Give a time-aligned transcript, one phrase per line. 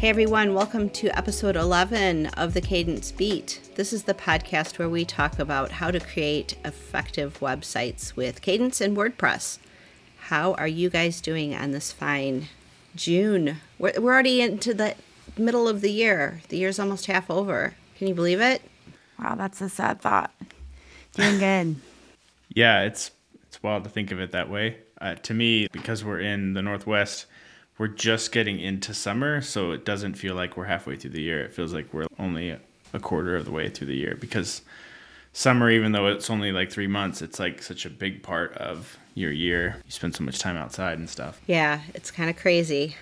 [0.00, 3.60] Hey everyone, welcome to episode 11 of the Kadence Beat.
[3.74, 8.80] This is the podcast where we talk about how to create effective websites with Kadence
[8.80, 9.58] and WordPress.
[10.16, 12.48] How are you guys doing on this fine
[12.96, 13.58] June?
[13.78, 14.94] We're, we're already into the
[15.36, 16.40] middle of the year.
[16.48, 17.74] The year's almost half over.
[17.98, 18.62] Can you believe it?
[19.18, 20.32] Wow, that's a sad thought.
[21.12, 21.76] Doing good.
[22.54, 23.10] yeah, it's
[23.46, 24.78] it's wild to think of it that way.
[24.98, 27.26] Uh, to me, because we're in the Northwest,
[27.80, 31.42] we're just getting into summer, so it doesn't feel like we're halfway through the year.
[31.42, 34.60] It feels like we're only a quarter of the way through the year because
[35.32, 38.98] summer, even though it's only like three months, it's like such a big part of
[39.14, 39.76] your year.
[39.86, 41.40] You spend so much time outside and stuff.
[41.46, 42.96] Yeah, it's kind of crazy.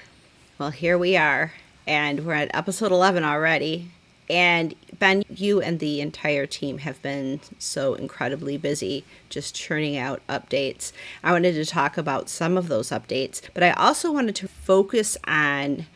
[0.59, 1.53] Well, here we are,
[1.85, 3.91] and we're at episode 11 already.
[4.31, 10.21] And Ben, you and the entire team have been so incredibly busy just churning out
[10.29, 10.93] updates.
[11.25, 15.17] I wanted to talk about some of those updates, but I also wanted to focus
[15.27, 15.87] on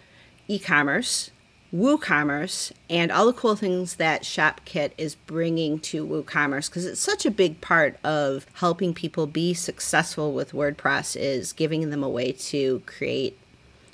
[0.49, 1.31] e commerce,
[1.75, 7.27] WooCommerce, and all the cool things that ShopKit is bringing to WooCommerce because it's such
[7.27, 12.33] a big part of helping people be successful with WordPress is giving them a way
[12.33, 13.39] to create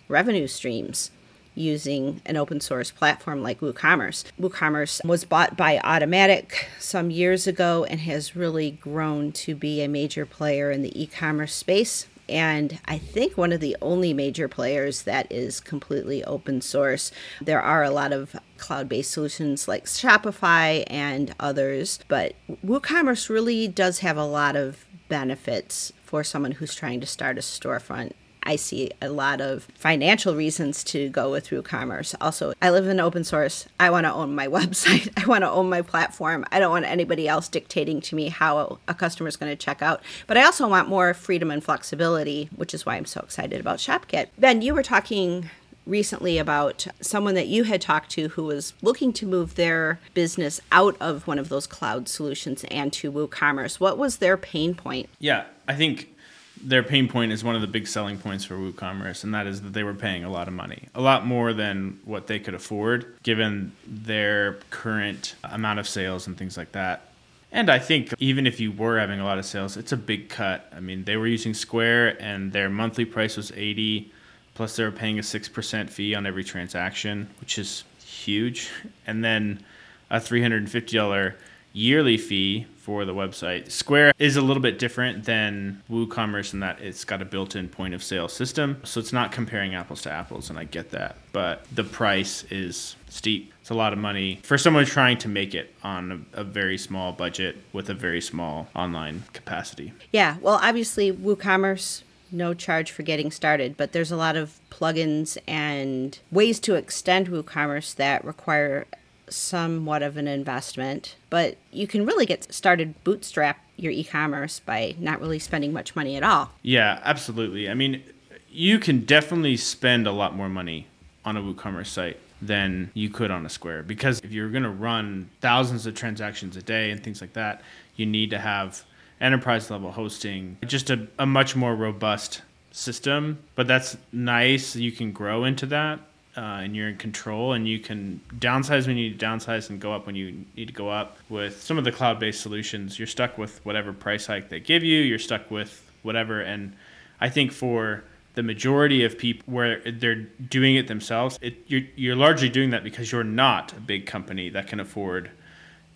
[0.09, 1.11] revenue streams
[1.59, 4.25] using an open source platform like WooCommerce.
[4.41, 9.89] WooCommerce was bought by Automattic some years ago and has really grown to be a
[9.89, 12.06] major player in the e commerce space.
[12.28, 17.11] And I think one of the only major players that is completely open source.
[17.41, 22.34] There are a lot of cloud based solutions like Shopify and others, but
[22.65, 27.41] WooCommerce really does have a lot of benefits for someone who's trying to start a
[27.41, 28.12] storefront
[28.49, 32.15] I see a lot of financial reasons to go with WooCommerce.
[32.19, 33.69] Also, I live in open source.
[33.79, 35.13] I want to own my website.
[35.23, 36.47] I want to own my platform.
[36.51, 39.83] I don't want anybody else dictating to me how a customer is going to check
[39.83, 40.03] out.
[40.27, 43.81] But I also want more freedom and flexibility, which is why I'm so excited about
[43.81, 44.29] ShopKit.
[44.39, 45.51] Ben, you were talking
[45.85, 50.59] recently about someone that you had talked to who was looking to move their business
[50.73, 53.78] out of one of those cloud solutions and to WooCommerce.
[53.78, 55.11] What was their pain point?
[55.19, 56.15] Yeah, I think
[56.63, 59.63] their pain point is one of the big selling points for WooCommerce, and that is
[59.63, 62.55] that they were paying a lot of money, a lot more than what they could
[62.55, 67.03] afford given their current amount of sales and things like that.
[67.51, 70.29] And I think even if you were having a lot of sales, it's a big
[70.29, 70.71] cut.
[70.75, 74.13] I mean, they were using Square, and their monthly price was 80
[74.59, 78.71] plus they were paying a 6% fee on every transaction, which is huge.
[79.07, 79.65] And then
[80.11, 81.35] a $350
[81.73, 83.71] yearly fee for the website.
[83.71, 87.95] Square is a little bit different than WooCommerce in that it's got a built-in point
[87.95, 91.17] of sale system, so it's not comparing apples to apples, and I get that.
[91.33, 93.53] But the price is steep.
[93.61, 96.78] It's a lot of money for someone trying to make it on a, a very
[96.78, 99.93] small budget with a very small online capacity.
[100.12, 105.39] Yeah, well, obviously WooCommerce no charge for getting started, but there's a lot of plugins
[105.47, 108.87] and ways to extend WooCommerce that require
[109.33, 115.21] somewhat of an investment, but you can really get started bootstrap your e-commerce by not
[115.21, 116.50] really spending much money at all.
[116.62, 117.69] Yeah, absolutely.
[117.69, 118.03] I mean,
[118.50, 120.87] you can definitely spend a lot more money
[121.25, 124.71] on a WooCommerce site than you could on a Square because if you're going to
[124.71, 127.62] run thousands of transactions a day and things like that,
[127.97, 128.84] you need to have
[129.21, 133.39] enterprise level hosting, just a, a much more robust system.
[133.56, 134.77] But that's nice.
[134.77, 136.00] You can grow into that
[136.38, 139.81] uh, and you're in control and you can downsize when you need to downsize and
[139.81, 141.19] go up when you need to go up.
[141.28, 144.84] With some of the cloud based solutions, you're stuck with whatever price hike they give
[144.84, 146.41] you, you're stuck with whatever.
[146.41, 146.77] And
[147.21, 148.04] I think for
[148.34, 152.84] the majority of people where they're doing it themselves, it, you're, you're largely doing that
[152.84, 155.32] because you're not a big company that can afford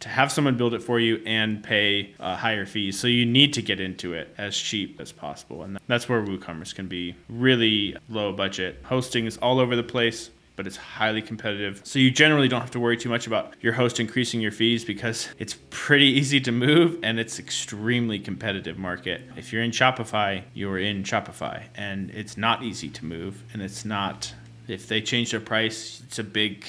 [0.03, 2.99] to have someone build it for you and pay uh, higher fees.
[2.99, 5.63] So you need to get into it as cheap as possible.
[5.63, 8.81] And that's where WooCommerce can be really low budget.
[8.85, 11.81] Hosting is all over the place but it's highly competitive.
[11.83, 14.85] So you generally don't have to worry too much about your host increasing your fees
[14.85, 19.23] because it's pretty easy to move and it's extremely competitive market.
[19.37, 23.85] If you're in Shopify, you're in Shopify and it's not easy to move and it's
[23.85, 24.35] not
[24.69, 26.65] if they change their price, it's a big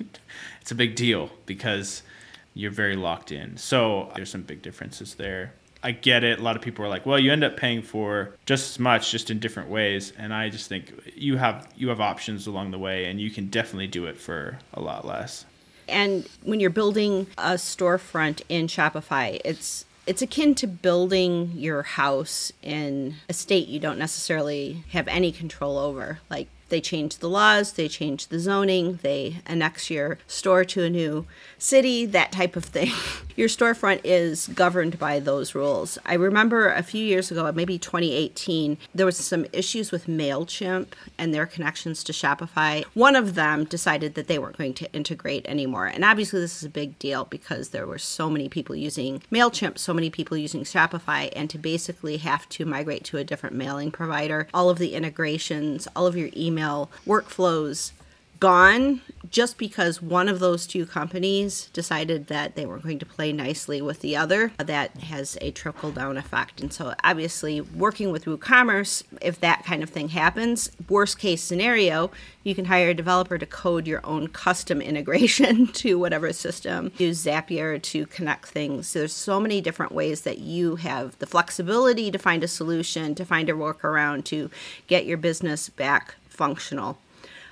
[0.60, 2.02] it's a big deal because
[2.54, 3.56] you're very locked in.
[3.56, 5.54] So there's some big differences there.
[5.82, 6.40] I get it.
[6.40, 9.12] A lot of people are like, "Well, you end up paying for just as much,
[9.12, 12.78] just in different ways." And I just think you have you have options along the
[12.78, 15.44] way, and you can definitely do it for a lot less.
[15.88, 22.50] And when you're building a storefront in Shopify, it's it's akin to building your house
[22.62, 26.18] in a state you don't necessarily have any control over.
[26.30, 30.90] Like they change the laws, they change the zoning, they annex your store to a
[30.90, 31.26] new
[31.58, 32.92] city, that type of thing.
[33.36, 35.96] Your storefront is governed by those rules.
[36.04, 41.32] I remember a few years ago, maybe 2018, there was some issues with MailChimp and
[41.32, 42.84] their connections to Shopify.
[42.94, 45.86] One of them decided that they weren't going to integrate anymore.
[45.86, 49.78] And obviously this is a big deal because there were so many people using MailChimp,
[49.78, 53.92] so many people using Shopify, and to basically have to migrate to a different mailing
[53.92, 56.57] provider, all of the integrations, all of your email
[57.06, 57.92] workflows
[58.40, 59.00] gone
[59.30, 63.82] just because one of those two companies decided that they weren't going to play nicely
[63.82, 64.52] with the other.
[64.58, 66.60] That has a trickle down effect.
[66.60, 72.10] And so, obviously, working with WooCommerce, if that kind of thing happens, worst case scenario,
[72.42, 76.92] you can hire a developer to code your own custom integration to whatever system.
[76.96, 78.92] Use Zapier to connect things.
[78.92, 83.24] There's so many different ways that you have the flexibility to find a solution, to
[83.24, 84.50] find a workaround, to
[84.86, 86.98] get your business back functional.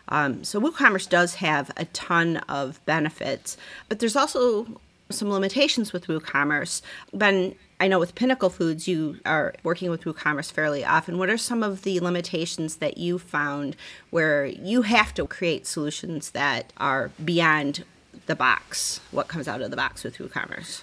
[0.08, 3.56] Um, so WooCommerce does have a ton of benefits,
[3.88, 4.80] but there's also
[5.10, 6.80] some limitations with WooCommerce.
[7.12, 11.18] Ben, I know with Pinnacle Foods, you are working with WooCommerce fairly often.
[11.18, 13.76] What are some of the limitations that you found
[14.10, 17.84] where you have to create solutions that are beyond
[18.26, 19.00] the box?
[19.10, 20.82] What comes out of the box with WooCommerce?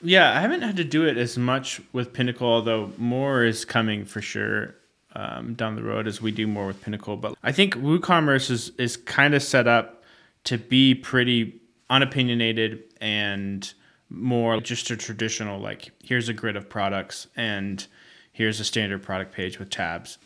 [0.00, 4.04] Yeah, I haven't had to do it as much with Pinnacle, although more is coming
[4.04, 4.74] for sure
[5.18, 7.16] um, down the road as we do more with Pinnacle.
[7.16, 10.04] But I think WooCommerce is is kind of set up
[10.44, 11.60] to be pretty
[11.90, 13.72] unopinionated and
[14.10, 17.86] more just a traditional like here's a grid of products and
[18.32, 20.18] here's a standard product page with tabs.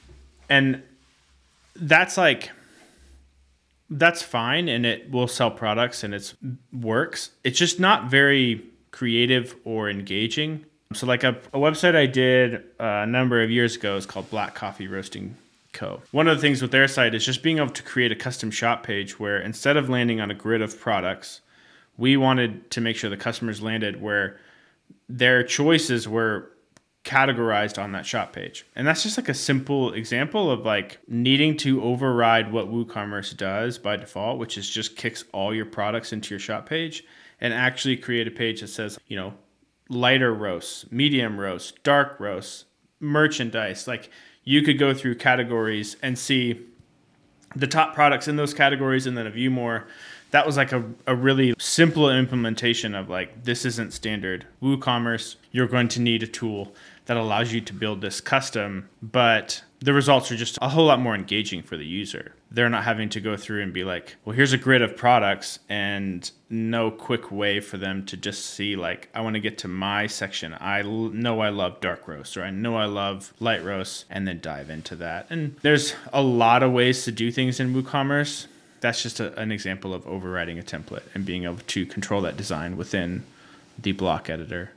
[0.50, 0.82] And
[1.74, 2.50] that's like
[3.88, 6.34] that's fine and it will sell products and it
[6.70, 7.30] works.
[7.44, 10.66] It's just not very creative or engaging.
[10.94, 14.30] So, like a, a website I did uh, a number of years ago is called
[14.30, 15.36] Black Coffee Roasting
[15.72, 16.02] Co.
[16.10, 18.50] One of the things with their site is just being able to create a custom
[18.50, 21.40] shop page where instead of landing on a grid of products,
[21.96, 24.38] we wanted to make sure the customers landed where
[25.08, 26.50] their choices were
[27.04, 28.64] categorized on that shop page.
[28.76, 33.78] And that's just like a simple example of like needing to override what WooCommerce does
[33.78, 37.04] by default, which is just kicks all your products into your shop page
[37.40, 39.34] and actually create a page that says, you know,
[39.92, 42.64] lighter roasts, medium roasts, dark roasts,
[43.00, 43.86] merchandise.
[43.86, 44.10] Like
[44.44, 46.60] you could go through categories and see
[47.54, 49.86] the top products in those categories and then a view more.
[50.30, 55.36] That was like a, a really simple implementation of like, this isn't standard WooCommerce.
[55.50, 56.74] You're going to need a tool
[57.06, 61.00] that allows you to build this custom, but the results are just a whole lot
[61.00, 62.34] more engaging for the user.
[62.50, 65.58] They're not having to go through and be like, well, here's a grid of products
[65.68, 69.68] and no quick way for them to just see, like, I want to get to
[69.68, 70.54] my section.
[70.54, 74.28] I l- know I love dark roast or I know I love light roast and
[74.28, 75.26] then dive into that.
[75.30, 78.46] And there's a lot of ways to do things in WooCommerce.
[78.80, 82.36] That's just a, an example of overriding a template and being able to control that
[82.36, 83.24] design within
[83.78, 84.72] the block editor.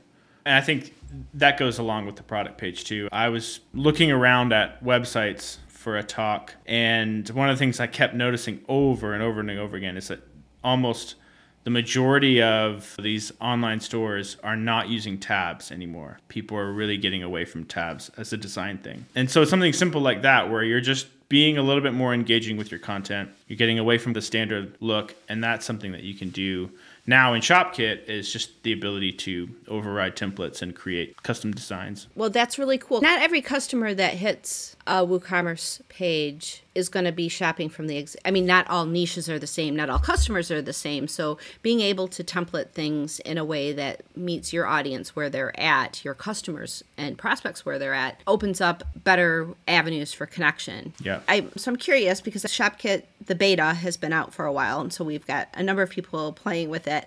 [0.46, 0.94] And I think
[1.34, 3.08] that goes along with the product page too.
[3.10, 7.88] I was looking around at websites for a talk, and one of the things I
[7.88, 10.20] kept noticing over and over and over again is that
[10.62, 11.16] almost
[11.64, 16.18] the majority of these online stores are not using tabs anymore.
[16.28, 19.04] People are really getting away from tabs as a design thing.
[19.16, 22.56] And so something simple like that, where you're just being a little bit more engaging
[22.56, 26.14] with your content, you're getting away from the standard look, and that's something that you
[26.14, 26.70] can do
[27.06, 32.08] now in ShopKit is just the ability to override templates and create custom designs.
[32.14, 33.00] Well, that's really cool.
[33.00, 37.98] Not every customer that hits a WooCommerce page is going to be shopping from the.
[37.98, 39.74] Ex- I mean, not all niches are the same.
[39.74, 41.08] Not all customers are the same.
[41.08, 45.58] So being able to template things in a way that meets your audience where they're
[45.58, 50.92] at, your customers and prospects where they're at, opens up better avenues for connection.
[51.00, 51.20] Yeah.
[51.28, 54.92] I so I'm curious because ShopKit the beta has been out for a while, and
[54.92, 57.06] so we've got a number of people playing with it.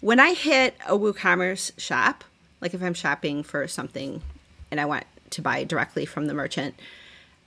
[0.00, 2.24] When I hit a WooCommerce shop,
[2.60, 4.22] like if I'm shopping for something
[4.70, 6.74] and I want to buy directly from the merchant,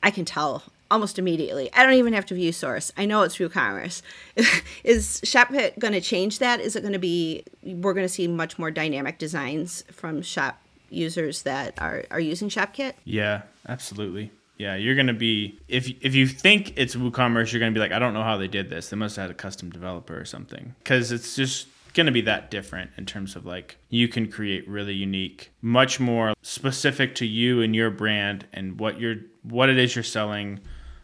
[0.02, 1.72] I can tell almost immediately.
[1.74, 2.92] I don't even have to view source.
[2.96, 4.02] I know it's WooCommerce.
[4.84, 6.60] is ShopKit going to change that?
[6.60, 10.62] Is it going to be we're going to see much more dynamic designs from shop
[10.90, 12.94] users that are are using ShopKit?
[13.06, 14.32] Yeah, absolutely.
[14.58, 18.00] Yeah, you're gonna be if if you think it's WooCommerce, you're gonna be like, I
[18.00, 18.90] don't know how they did this.
[18.90, 22.22] They must have had a custom developer or something, because it's just going to be
[22.22, 27.26] that different in terms of like you can create really unique much more specific to
[27.26, 30.60] you and your brand and what you're what it is you're selling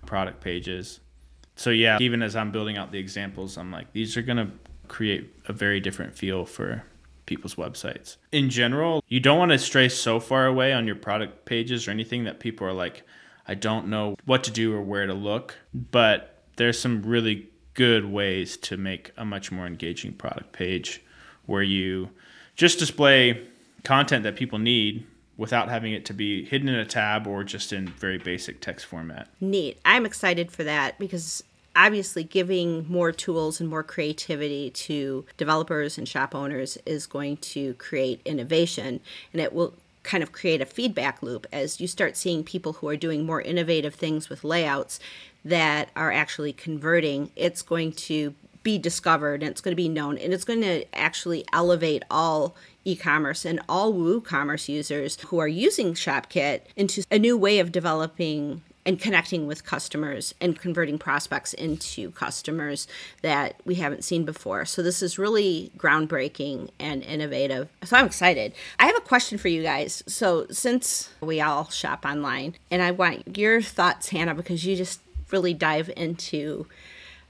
[0.05, 0.99] product pages.
[1.55, 4.49] So yeah even as i'm building out the examples i'm like these are going to
[4.87, 6.83] create a very different feel for
[7.27, 8.17] people's websites.
[8.31, 11.91] In general you don't want to stray so far away on your product pages or
[11.91, 13.03] anything that people are like
[13.49, 18.05] i don't know what to do or where to look but there's some really good
[18.05, 21.01] ways to make a much more engaging product page
[21.45, 22.09] where you
[22.55, 23.47] just display
[23.83, 25.05] content that people need
[25.37, 28.85] without having it to be hidden in a tab or just in very basic text
[28.85, 29.29] format.
[29.39, 29.79] Neat.
[29.85, 31.41] I'm excited for that because
[31.73, 37.73] obviously giving more tools and more creativity to developers and shop owners is going to
[37.75, 38.99] create innovation
[39.31, 39.73] and it will
[40.09, 43.43] kind of create a feedback loop as you start seeing people who are doing more
[43.43, 44.99] innovative things with layouts
[45.45, 50.17] that are actually converting it's going to be discovered and it's going to be known
[50.17, 55.93] and it's going to actually elevate all e-commerce and all WooCommerce users who are using
[55.93, 62.11] ShopKit into a new way of developing and connecting with customers and converting prospects into
[62.11, 62.87] customers
[63.21, 64.65] that we haven't seen before.
[64.65, 67.69] So this is really groundbreaking and innovative.
[67.83, 68.53] So I'm excited.
[68.79, 70.03] I have a question for you guys.
[70.07, 75.01] So since we all shop online, and I want your thoughts, Hannah, because you just
[75.31, 76.65] really dive into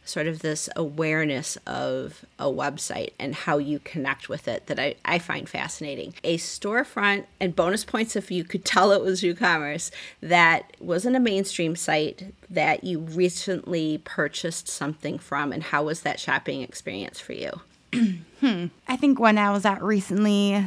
[0.10, 4.96] sort of this awareness of a website and how you connect with it that I,
[5.06, 6.14] I find fascinating.
[6.24, 11.20] A storefront and bonus points if you could tell it was WooCommerce that wasn't a
[11.20, 17.34] mainstream site that you recently purchased something from and how was that shopping experience for
[17.34, 17.52] you?
[18.40, 18.68] Hmm.
[18.88, 20.64] I think when I was at recently,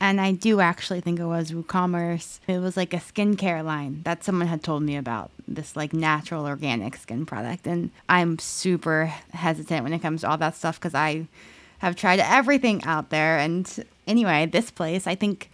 [0.00, 2.40] and I do actually think it was WooCommerce.
[2.46, 6.46] It was like a skincare line that someone had told me about this like natural
[6.46, 10.94] organic skin product, and I'm super hesitant when it comes to all that stuff because
[10.94, 11.26] I
[11.78, 13.38] have tried everything out there.
[13.38, 15.50] And anyway, this place, I think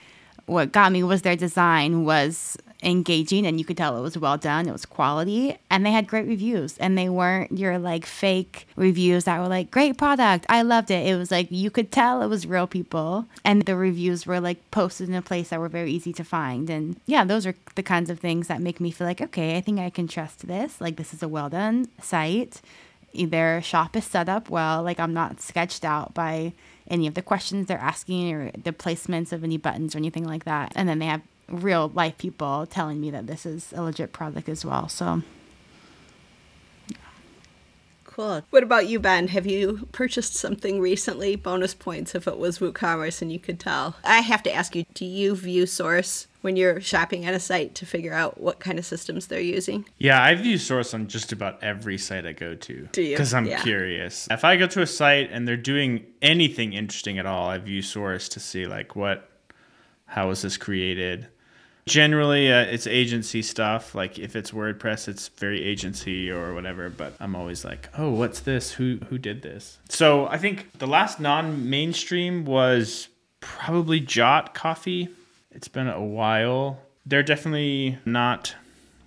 [0.46, 4.36] what got me was their design was engaging and you could tell it was well
[4.36, 6.76] done it was quality and they had great reviews.
[6.78, 11.06] And they weren't your like fake reviews that were like great product i loved it.
[11.06, 14.70] It was like you could tell it was real people and the reviews were like
[14.70, 16.68] posted in a place that were very easy to find.
[16.68, 19.60] And yeah those are the kinds of things that make me feel like okay i
[19.60, 20.80] think i can trust this.
[20.80, 22.60] Like this is a well done site.
[23.14, 24.82] Their shop is set up well.
[24.82, 26.52] Like i'm not sketched out by
[26.88, 30.44] any of the questions they're asking or the placements of any buttons or anything like
[30.44, 30.72] that.
[30.74, 34.48] And then they have real life people telling me that this is a legit product
[34.48, 34.88] as well.
[34.88, 35.22] So
[38.04, 38.42] Cool.
[38.50, 39.26] What about you, Ben?
[39.28, 41.34] Have you purchased something recently?
[41.34, 43.96] Bonus points if it was WooCommerce and you could tell.
[44.04, 47.74] I have to ask you, do you view source when you're shopping at a site
[47.74, 49.84] to figure out what kind of systems they're using?
[49.98, 52.88] Yeah, I view source on just about every site I go to.
[52.92, 53.16] Do you?
[53.16, 53.60] Because I'm Yeah.
[53.60, 54.28] curious.
[54.30, 57.82] If I go to a site and they're doing anything interesting at all, I view
[57.82, 59.28] source to see like what,
[60.06, 61.26] how was this created.
[61.86, 63.94] Generally, uh, it's agency stuff.
[63.94, 66.88] Like if it's WordPress, it's very agency or whatever.
[66.88, 68.72] But I'm always like, oh, what's this?
[68.72, 69.78] Who who did this?
[69.88, 73.08] So I think the last non-mainstream was
[73.40, 75.08] probably Jot Coffee.
[75.50, 76.78] It's been a while.
[77.04, 78.54] They're definitely not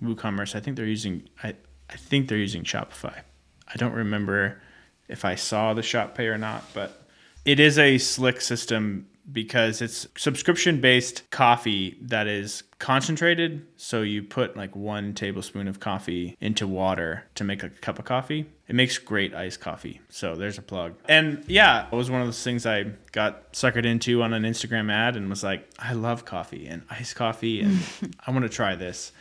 [0.02, 0.54] WooCommerce.
[0.54, 1.54] I think they're using I
[1.90, 3.22] I think they're using Shopify.
[3.66, 4.60] I don't remember
[5.08, 7.02] if I saw the Shop Pay or not, but
[7.44, 13.66] it is a slick system because it's subscription based coffee that is concentrated.
[13.76, 18.04] So you put like one tablespoon of coffee into water to make a cup of
[18.04, 18.46] coffee.
[18.66, 20.00] It makes great iced coffee.
[20.08, 20.94] So there's a plug.
[21.08, 24.90] And yeah, it was one of those things I got suckered into on an Instagram
[24.90, 27.80] ad and was like, I love coffee and iced coffee and
[28.26, 29.12] I want to try this.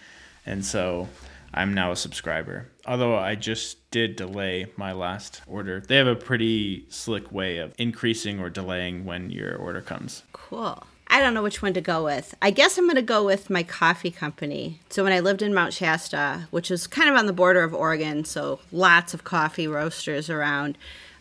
[0.46, 1.10] And so
[1.58, 2.70] I'm now a subscriber.
[2.86, 5.82] Although I just did delay my last order.
[5.82, 10.24] They have a pretty slick way of increasing or delaying when your order comes.
[10.34, 10.84] Cool.
[11.08, 12.36] I don't know which one to go with.
[12.42, 14.82] I guess I'm going to go with my coffee company.
[14.90, 17.74] So when I lived in Mount Shasta, which is kind of on the border of
[17.74, 20.78] Oregon, so lots of coffee roasters around,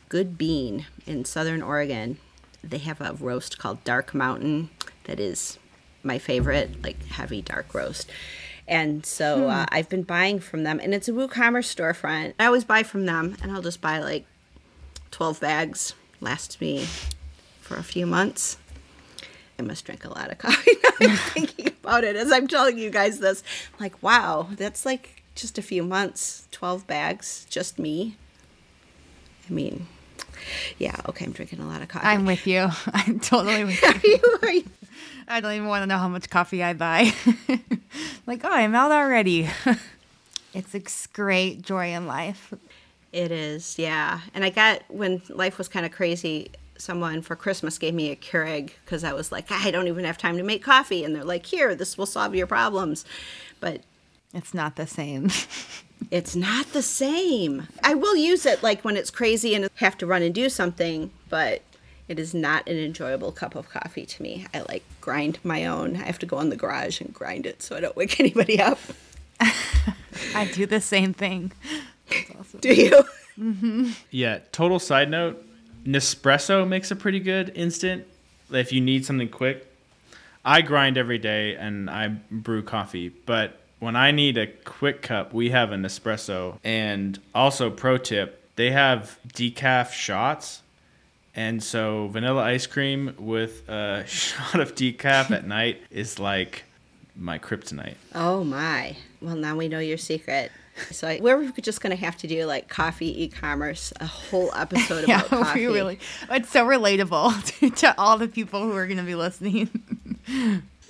[0.08, 2.18] Good Bean in Southern Oregon,
[2.62, 4.70] they have a roast called Dark Mountain
[5.04, 5.58] that is
[6.02, 8.10] my favorite, like heavy dark roast.
[8.68, 12.34] And so uh, I've been buying from them, and it's a WooCommerce storefront.
[12.40, 14.26] I always buy from them, and I'll just buy like
[15.12, 15.94] 12 bags.
[16.20, 16.86] Lasts me
[17.60, 18.56] for a few months.
[19.58, 22.90] I must drink a lot of coffee I'm thinking about it as I'm telling you
[22.90, 23.42] guys this.
[23.74, 28.16] I'm like, wow, that's like just a few months, 12 bags, just me.
[29.48, 29.86] I mean,
[30.78, 32.06] yeah, okay, I'm drinking a lot of coffee.
[32.06, 32.68] I'm with you.
[32.92, 34.18] I'm totally with you.
[34.22, 34.64] Are you- are you-
[35.28, 37.12] I don't even want to know how much coffee I buy.
[38.26, 39.48] like, oh, I'm out already.
[40.54, 42.52] it's a great joy in life.
[43.12, 44.20] It is, yeah.
[44.34, 46.50] And I got when life was kind of crazy.
[46.78, 50.18] Someone for Christmas gave me a Keurig because I was like, I don't even have
[50.18, 53.04] time to make coffee, and they're like, here, this will solve your problems.
[53.60, 53.80] But
[54.34, 55.30] It's not the same.
[56.10, 57.68] it's not the same.
[57.82, 61.10] I will use it like when it's crazy and have to run and do something,
[61.30, 61.62] but
[62.08, 64.46] it is not an enjoyable cup of coffee to me.
[64.54, 65.96] I like grind my own.
[65.96, 68.60] I have to go in the garage and grind it so I don't wake anybody
[68.60, 68.78] up.
[70.34, 71.52] I do the same thing.
[72.60, 73.04] Do you?
[73.38, 73.90] Mm-hmm.
[74.10, 75.44] Yeah, total side note
[75.84, 78.06] Nespresso makes a pretty good instant
[78.50, 79.70] if you need something quick.
[80.42, 85.34] I grind every day and I brew coffee, but when I need a quick cup,
[85.34, 86.58] we have a Nespresso.
[86.64, 90.62] And also, pro tip, they have decaf shots.
[91.36, 96.64] And so, vanilla ice cream with a shot of decaf at night is like
[97.14, 97.96] my kryptonite.
[98.14, 98.96] Oh my.
[99.20, 100.50] Well, now we know your secret.
[100.90, 105.04] So I, we're just going to have to do like coffee e-commerce, a whole episode
[105.04, 105.66] about Yeah, coffee.
[105.66, 105.98] we really.
[106.30, 109.70] It's so relatable to, to all the people who are going to be listening.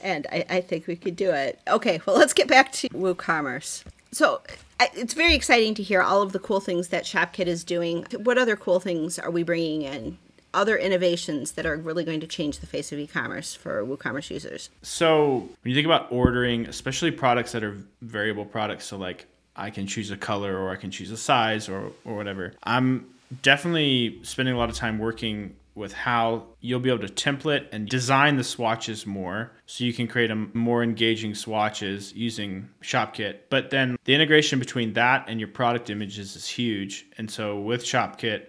[0.03, 1.61] and I, I think we could do it.
[1.69, 3.85] Okay, well, let's get back to WooCommerce.
[4.13, 4.43] So
[4.81, 8.07] I, it's very exciting to hear all of the cool things that ShopKit is doing.
[8.25, 10.19] What other cool things are we bringing in?
[10.55, 14.71] Other innovations that are really going to change the face of e-commerce for WooCommerce users.
[14.83, 19.71] So when you think about ordering, especially products that are variable products, so like I
[19.71, 22.55] can choose a color or I can choose a size or or whatever.
[22.63, 23.07] I'm
[23.43, 27.87] definitely spending a lot of time working with how you'll be able to template and
[27.87, 33.41] design the swatches more so you can create a more engaging swatches using ShopKit.
[33.51, 37.07] But then the integration between that and your product images is huge.
[37.19, 38.47] And so with ShopKit,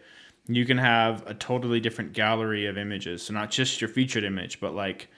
[0.48, 3.24] you can have a totally different gallery of images.
[3.24, 5.10] So not just your featured image, but like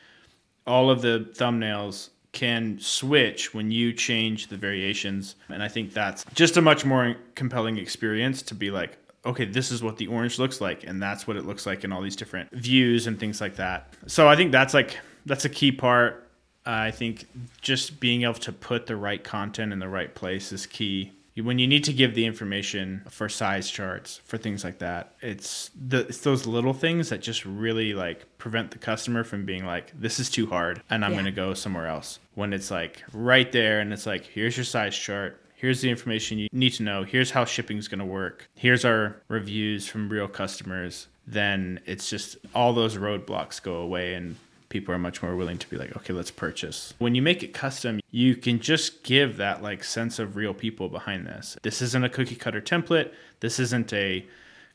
[0.66, 5.36] all of the thumbnails can switch when you change the variations.
[5.50, 9.72] And I think that's just a much more compelling experience to be like, okay, this
[9.72, 12.16] is what the orange looks like, and that's what it looks like in all these
[12.16, 13.94] different views and things like that.
[14.08, 16.30] So I think that's like that's a key part.
[16.66, 17.28] Uh, I think
[17.62, 21.12] just being able to put the right content in the right place is key.
[21.42, 25.72] When you need to give the information for size charts, for things like that, it's
[25.76, 29.92] the it's those little things that just really like prevent the customer from being like,
[30.00, 31.18] "This is too hard," and I'm Yeah.
[31.18, 32.20] gonna go somewhere else.
[32.36, 36.40] When it's like right there, and it's like, "Here's your size chart here's the information
[36.40, 40.26] you need to know here's how shipping's going to work here's our reviews from real
[40.30, 44.38] customers then it's just all those roadblocks go away and
[44.70, 46.94] people are much more willing to be like okay let's purchase.
[47.00, 50.90] When you make it custom you can just give that like sense of real people
[50.90, 51.58] behind this.
[51.62, 53.12] This isn't a cookie cutter template.
[53.40, 54.26] This isn't a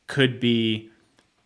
[0.07, 0.89] could be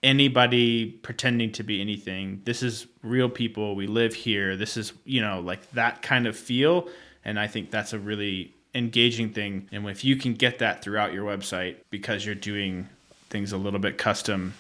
[0.04, 2.42] anybody pretending to be anything.
[2.46, 3.76] This is real people.
[3.76, 4.56] We live here.
[4.56, 6.90] This is you know like that kind of feel.
[7.26, 9.68] And i think that's a really engaging thing.
[9.72, 12.88] And if you can get that throughout your website because you're doing
[13.30, 14.54] things a little bit custom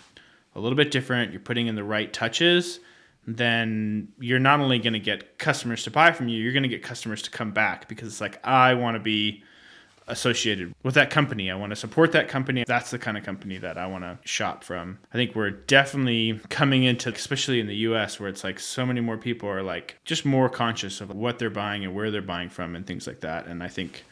[0.55, 2.79] a little bit different you're putting in the right touches
[3.27, 6.69] then you're not only going to get customers to buy from you you're going to
[6.69, 9.43] get customers to come back because it's like i want to be
[10.09, 11.49] associated with that company.
[11.49, 12.63] I want to support that company.
[12.67, 14.97] That's the kind of company that I want to shop from.
[15.13, 18.99] I think we're definitely coming into, especially in the US, where it's like so many
[18.99, 22.49] more people are like just more conscious of what they're buying and where they're buying
[22.49, 23.45] from and things like that.
[23.45, 24.03] And I think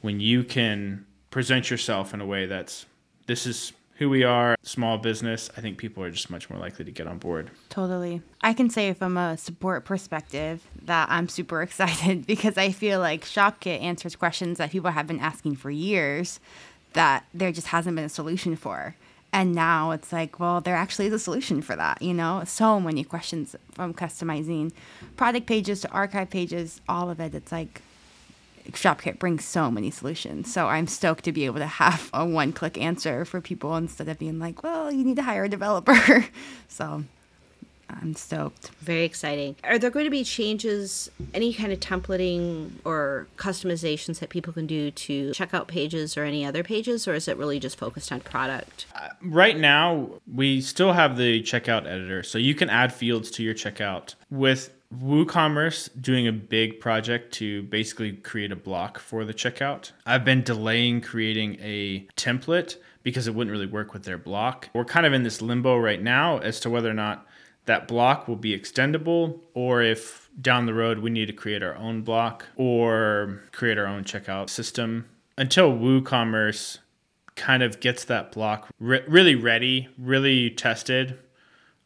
[0.00, 2.86] when you can present yourself in a way that's
[3.26, 6.84] this is who we are, small business, I think people are just much more likely
[6.84, 7.50] to get on board.
[7.68, 8.22] Totally.
[8.42, 13.24] I can say from a support perspective that I'm super excited because I feel like
[13.24, 16.40] ShopKit answers questions that people have been asking for years
[16.94, 18.96] that there just hasn't been a solution for.
[19.32, 22.44] And now it's like, well, there actually is a solution for that, you know?
[22.46, 24.70] So many questions from customizing
[25.16, 27.34] product pages to archive pages, all of it.
[27.34, 27.82] It's like
[28.70, 30.52] ShopKit brings so many solutions.
[30.52, 34.08] So I'm stoked to be able to have a one click answer for people instead
[34.08, 36.26] of being like, well, you need to hire a developer.
[36.68, 37.04] so
[37.90, 38.70] I'm stoked.
[38.80, 39.56] Very exciting.
[39.64, 44.66] Are there going to be changes, any kind of templating or customizations that people can
[44.66, 48.20] do to checkout pages or any other pages, or is it really just focused on
[48.20, 48.86] product?
[48.94, 53.42] Uh, right now we still have the checkout editor so you can add fields to
[53.42, 59.34] your checkout with woocommerce doing a big project to basically create a block for the
[59.34, 59.92] checkout.
[60.06, 64.68] I've been delaying creating a template because it wouldn't really work with their block.
[64.74, 67.26] We're kind of in this limbo right now as to whether or not
[67.66, 71.76] that block will be extendable or if down the road we need to create our
[71.76, 75.06] own block or create our own checkout system.
[75.36, 76.78] Until woocommerce
[77.36, 81.18] kind of gets that block re- really ready, really tested,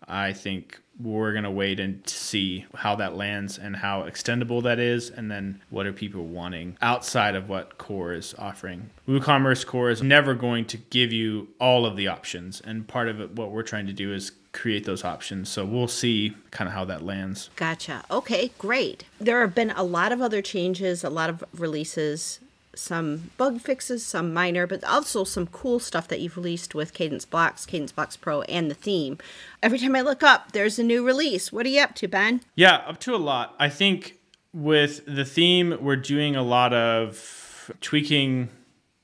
[0.06, 4.78] I think we're going to wait and see how that lands and how extendable that
[4.78, 9.90] is and then what are people wanting outside of what core is offering woocommerce core
[9.90, 13.50] is never going to give you all of the options and part of it what
[13.50, 17.02] we're trying to do is create those options so we'll see kind of how that
[17.04, 18.02] lands Gotcha.
[18.11, 19.04] Okay, great.
[19.20, 22.40] There have been a lot of other changes, a lot of releases,
[22.78, 27.28] some bug fixes, some minor, but also some cool stuff that you've released with Kadence
[27.28, 29.18] Blocks, Kadence Blocks Pro, and the theme.
[29.62, 31.52] Every time I look up, there's a new release.
[31.52, 32.40] What are you up to, Ben?
[32.54, 33.54] Yeah, up to a lot.
[33.58, 34.18] I think
[34.52, 38.50] with the theme, we're doing a lot of tweaking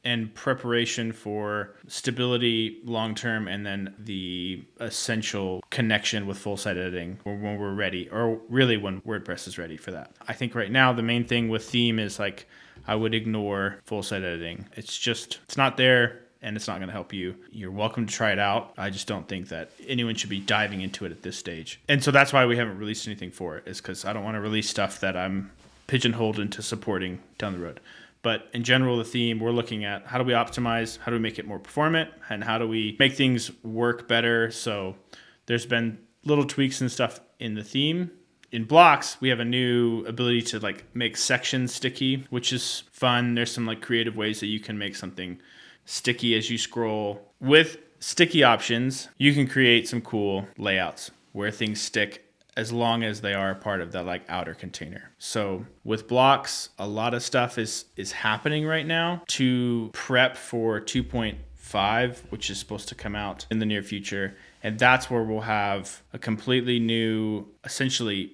[0.04, 7.18] and preparation for stability long term and then the essential connection with full site editing
[7.24, 10.12] when we're ready or really when WordPress is ready for that.
[10.28, 12.46] I think right now the main thing with theme is like
[12.86, 14.66] I would ignore full site editing.
[14.76, 17.34] It's just it's not there and it's not going to help you.
[17.50, 18.74] You're welcome to try it out.
[18.76, 21.80] I just don't think that anyone should be diving into it at this stage.
[21.88, 24.36] And so that's why we haven't released anything for it is cuz I don't want
[24.36, 25.50] to release stuff that I'm
[25.86, 27.80] pigeonholed into supporting down the road.
[28.22, 31.22] But in general, the theme we're looking at how do we optimize, how do we
[31.22, 34.50] make it more performant, and how do we make things work better.
[34.50, 34.96] So
[35.44, 38.10] there's been little tweaks and stuff in the theme.
[38.52, 43.34] In blocks, we have a new ability to like make sections sticky, which is fun.
[43.34, 45.40] There's some like creative ways that you can make something
[45.84, 47.32] sticky as you scroll.
[47.40, 52.24] With sticky options, you can create some cool layouts where things stick
[52.56, 55.10] as long as they are a part of that like outer container.
[55.18, 60.80] So with blocks, a lot of stuff is is happening right now to prep for
[60.80, 64.36] 2.5, which is supposed to come out in the near future.
[64.64, 68.32] And that's where we'll have a completely new, essentially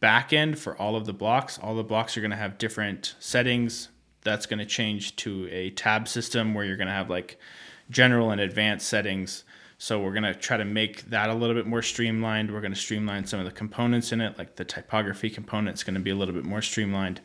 [0.00, 1.58] backend for all of the blocks.
[1.58, 3.88] All the blocks are going to have different settings.
[4.22, 7.38] That's going to change to a tab system where you're going to have like
[7.90, 9.42] general and advanced settings
[9.82, 12.52] so we're going to try to make that a little bit more streamlined.
[12.52, 15.84] We're going to streamline some of the components in it, like the typography component is
[15.84, 17.22] going to be a little bit more streamlined.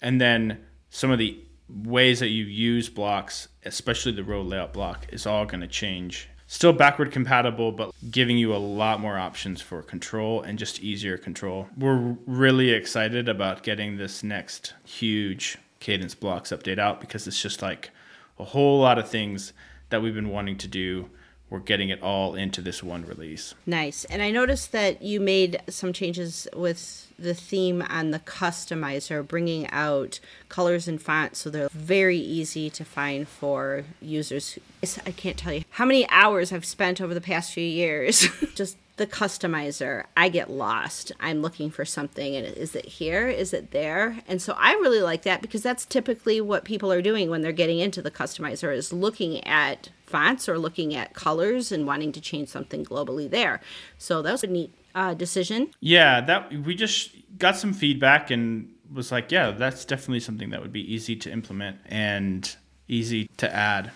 [0.00, 5.08] And then some of the ways that you use blocks, especially the row layout block,
[5.12, 6.30] is all going to change.
[6.52, 11.16] Still backward compatible, but giving you a lot more options for control and just easier
[11.16, 11.68] control.
[11.78, 17.62] We're really excited about getting this next huge Kadence blocks update out because it's just
[17.62, 17.92] like
[18.36, 19.52] a whole lot of things
[19.90, 21.08] that we've been wanting to do
[21.50, 23.54] we're getting it all into this one release.
[23.66, 24.04] Nice.
[24.04, 29.68] And I noticed that you made some changes with the theme and the customizer, bringing
[29.70, 34.58] out colors and fonts so they're very easy to find for users.
[34.82, 38.76] I can't tell you how many hours I've spent over the past few years just
[39.00, 41.10] the customizer, I get lost.
[41.20, 43.28] I'm looking for something and is it here?
[43.28, 44.18] Is it there?
[44.28, 47.50] And so I really like that because that's typically what people are doing when they're
[47.50, 52.20] getting into the customizer is looking at fonts or looking at colors and wanting to
[52.20, 53.62] change something globally there.
[53.96, 55.70] So that was a neat uh, decision.
[55.80, 60.60] Yeah, that we just got some feedback and was like, yeah, that's definitely something that
[60.60, 62.56] would be easy to implement and
[62.88, 63.92] easy to add.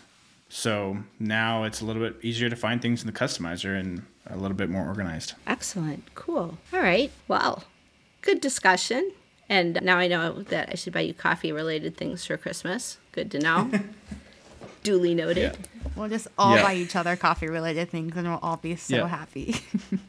[0.48, 4.36] So now it's a little bit easier to find things in the customizer and a
[4.36, 5.34] little bit more organized.
[5.46, 6.14] Excellent.
[6.14, 6.58] Cool.
[6.72, 7.10] All right.
[7.26, 7.64] Well,
[8.22, 9.12] good discussion.
[9.48, 12.98] And now I know that I should buy you coffee related things for Christmas.
[13.12, 13.70] Good to know.
[14.82, 15.56] Duly noted.
[15.58, 15.90] Yeah.
[15.96, 16.62] We'll just all yeah.
[16.62, 19.08] buy each other coffee related things and we'll all be so yeah.
[19.08, 19.56] happy.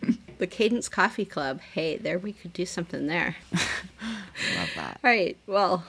[0.45, 1.59] the Kadence Coffee Club.
[1.73, 3.37] Hey, there we could do something there.
[3.51, 4.99] Love that.
[5.03, 5.37] All right.
[5.47, 5.83] Well,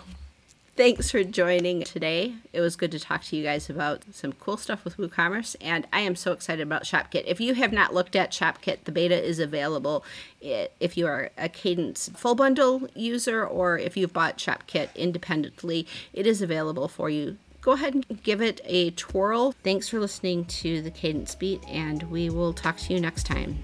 [0.77, 2.35] Thanks for joining today.
[2.53, 5.87] It was good to talk to you guys about some cool stuff with WooCommerce, and
[5.90, 7.25] I am so excited about ShopKit.
[7.27, 10.05] If you have not looked at ShopKit, the beta is available
[10.42, 15.87] if you are a Kadence full bundle user or if you've bought ShopKit independently.
[16.12, 17.38] It is available for you.
[17.62, 19.53] Go ahead and give it a twirl.
[19.64, 23.62] Thanks for listening to the Kadence Beat, and we will talk to you next time.